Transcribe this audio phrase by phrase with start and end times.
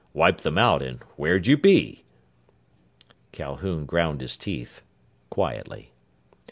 [0.13, 2.03] Wipe them out, and where'd you be?"
[3.31, 4.81] Calhoun ground his teeth
[5.29, 5.91] quietly.